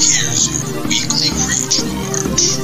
[0.00, 2.56] Here's your weekly recharge.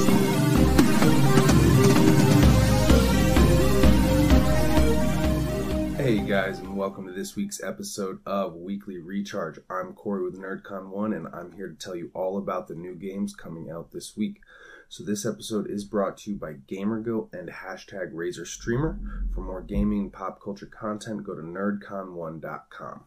[5.99, 9.59] Hey guys, and welcome to this week's episode of Weekly Recharge.
[9.69, 13.35] I'm Corey with NerdCon1, and I'm here to tell you all about the new games
[13.35, 14.41] coming out this week.
[14.89, 19.35] So, this episode is brought to you by GamerGo and hashtag RazorStreamer.
[19.35, 23.05] For more gaming and pop culture content, go to nerdcon1.com.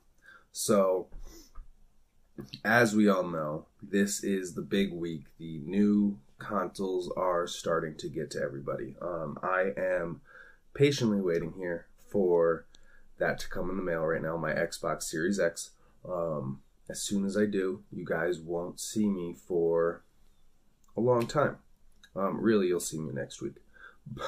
[0.52, 1.08] So,
[2.64, 5.24] as we all know, this is the big week.
[5.38, 8.96] The new consoles are starting to get to everybody.
[9.02, 10.22] Um, I am
[10.74, 12.66] patiently waiting here for
[13.18, 15.72] that to come in the mail right now, my Xbox Series X.
[16.08, 20.04] Um, as soon as I do, you guys won't see me for
[20.98, 21.58] a long time.
[22.16, 23.56] Um, really, you'll see me next week.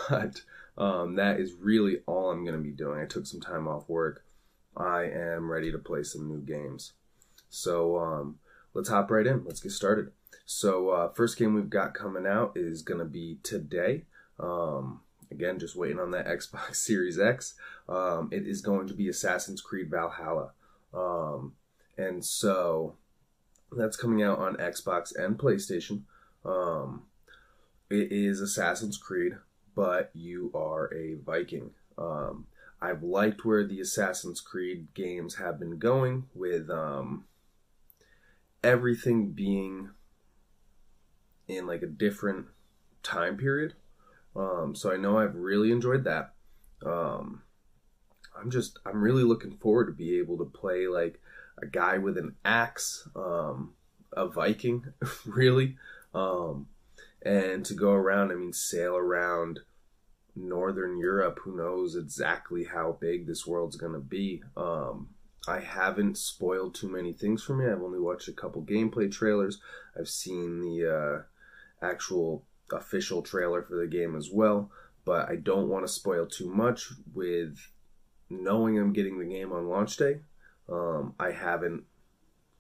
[0.10, 0.42] But
[0.78, 3.00] um, that is really all I'm going to be doing.
[3.00, 4.24] I took some time off work.
[4.78, 6.94] I am ready to play some new games.
[7.52, 8.40] So um,
[8.74, 9.44] let's hop right in.
[9.46, 10.12] Let's get started.
[10.46, 14.06] So, uh, first game we've got coming out is to be today.
[14.40, 17.54] Um, again, just waiting on that Xbox Series X.
[17.88, 20.52] Um, it is going to be Assassin's Creed Valhalla.
[20.94, 21.54] Um,
[21.98, 22.96] and so
[23.72, 26.02] that's coming out on Xbox and PlayStation.
[26.44, 27.04] Um,
[27.90, 29.34] it is Assassin's Creed,
[29.76, 31.72] but you are a Viking.
[31.98, 32.48] Um,
[32.82, 37.26] I've liked where the Assassin's Creed games have been going with um,
[38.64, 39.90] everything being
[41.48, 42.48] in like a different
[43.04, 43.74] time period.
[44.36, 46.34] Um, so I know I've really enjoyed that.
[46.86, 47.42] Um,
[48.40, 51.20] I'm just I'm really looking forward to be able to play like
[51.62, 53.74] a guy with an axe, um,
[54.14, 54.86] a Viking,
[55.26, 55.78] really,
[56.14, 56.68] um,
[57.22, 58.32] and to go around.
[58.32, 59.60] I mean, sail around
[60.36, 61.40] Northern Europe.
[61.44, 64.44] Who knows exactly how big this world's gonna be?
[64.56, 65.10] Um,
[65.48, 67.66] I haven't spoiled too many things for me.
[67.66, 69.60] I've only watched a couple gameplay trailers.
[70.00, 71.26] I've seen the
[71.82, 74.70] uh, actual official trailer for the game as well,
[75.04, 77.58] but I don't want to spoil too much with
[78.30, 80.22] knowing I'm getting the game on launch day.
[80.70, 81.84] Um, I haven't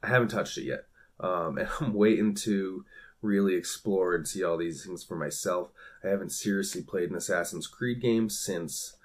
[0.04, 0.86] I haven't touched it yet,
[1.20, 2.84] um, and I'm waiting to
[3.22, 5.70] really explore and see all these things for myself.
[6.04, 8.96] I haven't seriously played an Assassin's Creed game since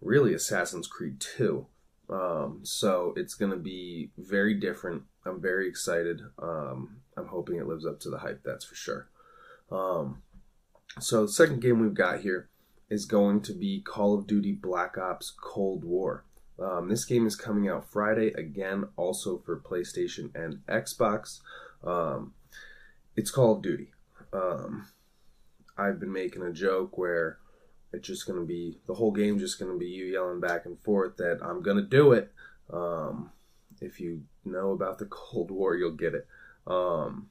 [0.00, 1.66] really Assassin's Creed 2.
[2.08, 5.02] Um, so it's going to be very different.
[5.24, 6.20] I'm very excited.
[6.40, 9.08] Um, I'm hoping it lives up to the hype, that's for sure.
[9.70, 10.22] Um,
[11.00, 12.48] so the second game we've got here
[12.88, 16.24] is going to be Call of Duty Black Ops Cold War.
[16.58, 21.40] Um, this game is coming out Friday, again, also for PlayStation and Xbox.
[21.84, 22.34] Um,
[23.16, 23.92] it's Call of Duty.
[24.32, 24.86] Um,
[25.76, 27.38] I've been making a joke where
[27.92, 30.66] it's just going to be the whole game, just going to be you yelling back
[30.66, 32.32] and forth that I'm going to do it.
[32.72, 33.30] Um,
[33.80, 36.26] if you know about the Cold War, you'll get it.
[36.66, 37.28] Um,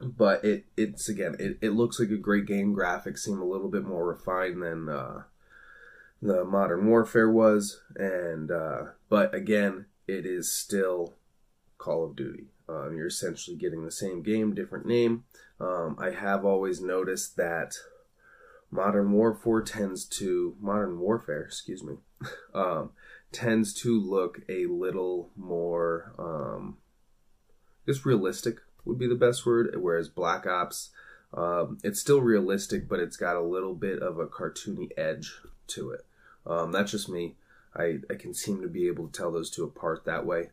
[0.00, 3.68] but it it's again it, it looks like a great game graphics seem a little
[3.68, 5.22] bit more refined than uh,
[6.22, 11.14] the modern warfare was and uh, but again it is still
[11.78, 15.24] call of duty um, you're essentially getting the same game different name
[15.60, 17.74] um, i have always noticed that
[18.70, 21.96] modern warfare tends to modern warfare excuse me
[22.54, 22.90] um,
[23.32, 26.76] tends to look a little more um,
[27.86, 28.58] just realistic
[28.88, 29.74] would be the best word.
[29.76, 30.90] Whereas Black Ops,
[31.32, 35.90] um, it's still realistic, but it's got a little bit of a cartoony edge to
[35.90, 36.04] it.
[36.46, 37.36] Um, that's just me.
[37.76, 40.50] I, I can seem to be able to tell those two apart that way.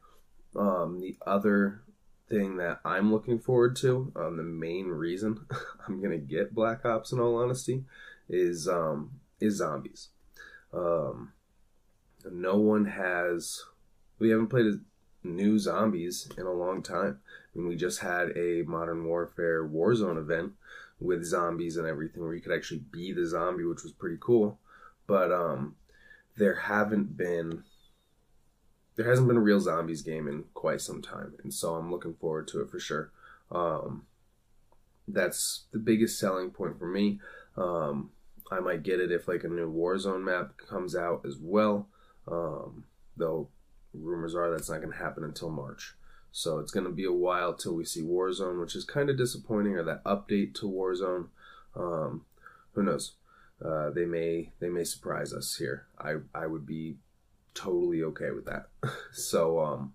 [0.55, 1.81] Um, the other
[2.29, 5.45] thing that I'm looking forward to, um, the main reason
[5.87, 7.83] I'm gonna get Black Ops, in all honesty,
[8.29, 10.09] is um, is zombies.
[10.73, 11.33] Um,
[12.29, 13.63] no one has.
[14.19, 14.79] We haven't played
[15.23, 17.19] new zombies in a long time.
[17.53, 20.53] I mean, we just had a Modern Warfare Warzone event
[20.99, 24.59] with zombies and everything where you could actually be the zombie, which was pretty cool.
[25.07, 25.75] But um,
[26.37, 27.63] there haven't been
[28.95, 32.13] there hasn't been a real zombies game in quite some time, and so I'm looking
[32.13, 33.11] forward to it for sure.
[33.51, 34.05] Um,
[35.07, 37.19] that's the biggest selling point for me.
[37.57, 38.11] Um,
[38.51, 41.87] I might get it if like a new Warzone map comes out as well.
[42.27, 42.85] Um,
[43.17, 43.49] though
[43.93, 45.95] rumors are that's not going to happen until March.
[46.31, 49.17] So it's going to be a while till we see Warzone, which is kind of
[49.17, 51.27] disappointing, or that update to Warzone.
[51.75, 52.25] Um,
[52.73, 53.13] who knows?
[53.63, 55.85] Uh, they may they may surprise us here.
[55.97, 56.97] I I would be
[57.55, 58.67] totally okay with that.
[59.11, 59.93] so um,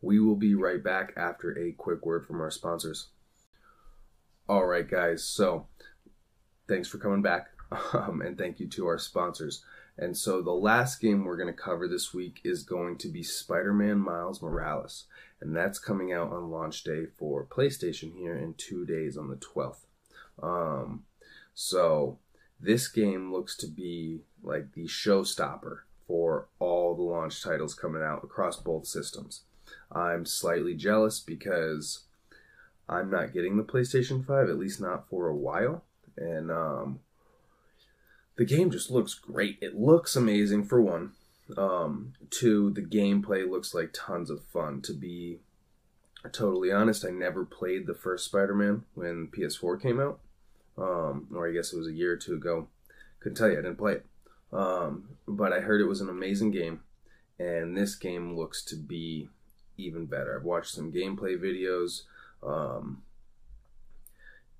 [0.00, 3.08] we will be right back after a quick word from our sponsors.
[4.48, 5.24] All right, guys.
[5.24, 5.66] So
[6.68, 7.48] thanks for coming back,
[7.92, 9.64] um, and thank you to our sponsors.
[10.00, 13.24] And so the last game we're going to cover this week is going to be
[13.24, 15.06] Spider Man Miles Morales.
[15.40, 19.36] And that's coming out on launch day for PlayStation here in two days on the
[19.36, 19.86] 12th.
[20.40, 21.04] Um,
[21.52, 22.18] so
[22.60, 25.80] this game looks to be like the showstopper
[27.18, 29.42] launch titles coming out across both systems.
[29.90, 32.04] I'm slightly jealous because
[32.88, 35.84] I'm not getting the PlayStation 5, at least not for a while.
[36.16, 37.00] And um,
[38.36, 39.58] the game just looks great.
[39.60, 41.12] It looks amazing for one.
[41.56, 44.80] Um, two, the gameplay looks like tons of fun.
[44.82, 45.38] To be
[46.32, 50.20] totally honest, I never played the first Spider-Man when PS4 came out,
[50.76, 52.68] um, or I guess it was a year or two ago.
[53.20, 54.06] Couldn't tell you, I didn't play it.
[54.52, 56.80] Um, but I heard it was an amazing game,
[57.38, 59.28] and this game looks to be
[59.76, 60.36] even better.
[60.36, 62.02] I've watched some gameplay videos.
[62.42, 63.02] Um,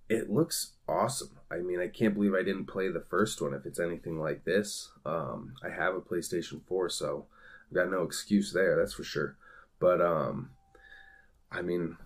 [0.08, 1.38] it looks awesome.
[1.50, 4.44] I mean, I can't believe I didn't play the first one if it's anything like
[4.44, 4.90] this.
[5.04, 7.26] Um, I have a PlayStation 4, so
[7.68, 9.36] I've got no excuse there, that's for sure.
[9.80, 10.50] But, um,
[11.50, 11.96] I mean,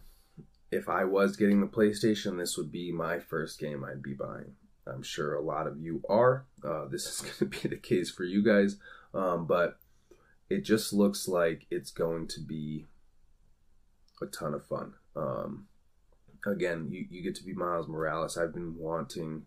[0.71, 4.55] if I was getting the PlayStation, this would be my first game I'd be buying.
[4.87, 6.47] I'm sure a lot of you are.
[6.65, 8.77] Uh, this is going to be the case for you guys.
[9.15, 9.79] Um, but
[10.53, 12.85] it just looks like it's going to be
[14.21, 14.93] a ton of fun.
[15.17, 15.67] Um,
[16.47, 18.37] again, you, you get to be Miles Morales.
[18.37, 19.47] I've been wanting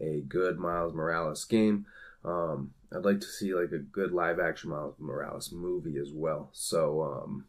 [0.00, 1.86] a good Miles Morales game.
[2.24, 6.50] Um, I'd like to see like a good live action Miles Morales movie as well.
[6.52, 7.46] So um,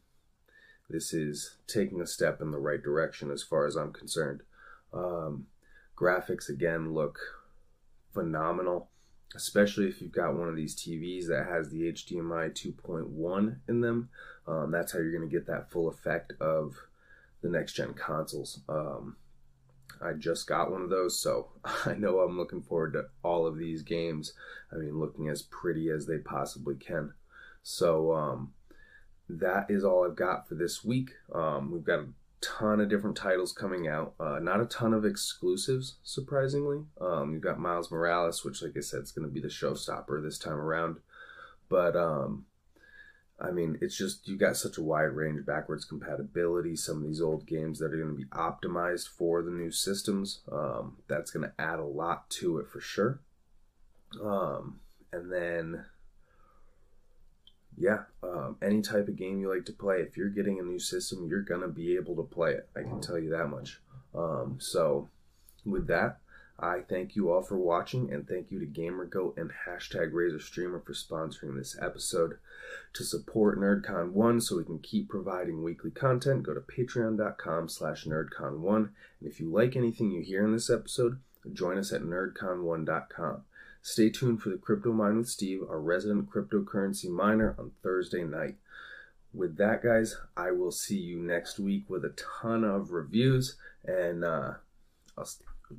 [0.89, 4.41] this is taking a step in the right direction as far as I'm concerned.
[4.91, 5.45] Um,
[5.95, 7.19] graphics again look
[8.13, 8.89] phenomenal,
[9.35, 14.09] especially if you've got one of these TVs that has the HDMI 2.1 in them.
[14.47, 16.75] Um, that's how you're going to get that full effect of
[17.41, 18.61] the next gen consoles.
[18.69, 19.17] Um,
[20.01, 21.49] I just got one of those, so
[21.85, 24.33] I know I'm looking forward to all of these games.
[24.71, 27.13] I mean, looking as pretty as they possibly can.
[27.63, 28.53] So um,
[29.29, 31.11] that is all I've got for this week.
[31.33, 32.07] Um, we've got a
[32.45, 34.13] ton of different titles coming out.
[34.19, 36.83] Uh, not a ton of exclusives, surprisingly.
[36.99, 40.21] Um, you've got Miles Morales, which, like I said, is going to be the showstopper
[40.21, 40.97] this time around.
[41.69, 42.45] But um,
[43.39, 46.75] I mean, it's just you got such a wide range backwards compatibility.
[46.75, 50.39] Some of these old games that are going to be optimized for the new systems.
[50.51, 53.19] Um, that's going to add a lot to it for sure.
[54.23, 54.79] Um,
[55.11, 55.85] and then,
[57.77, 60.79] yeah, um, any type of game you like to play, if you're getting a new
[60.79, 62.69] system, you're to be able to play it.
[62.75, 63.79] I can tell you that much.
[64.13, 65.09] Um, so,
[65.65, 66.19] with that,
[66.57, 70.93] I thank you all for watching and thank you to GamerGoat and hashtag RazorStreamer for
[70.93, 72.37] sponsoring this episode.
[72.93, 78.77] To support NerdCon1 so we can keep providing weekly content, go to patreon.com slash nerdcon1.
[78.77, 78.89] And
[79.21, 81.19] if you like anything you hear in this episode,
[81.51, 83.43] join us at nerdcon1.com.
[83.85, 88.55] Stay tuned for the Crypto Mine with Steve, our resident cryptocurrency miner, on Thursday night.
[89.31, 94.23] With that, guys, I will see you next week with a ton of reviews and
[94.23, 94.53] uh,
[95.15, 95.29] I'll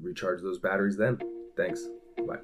[0.00, 1.18] recharge those batteries then.
[1.56, 1.84] Thanks.
[2.16, 2.38] Bye.